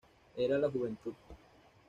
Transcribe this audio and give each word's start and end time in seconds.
Era 0.35 0.57
la 0.57 0.71
juventud". 0.71 1.13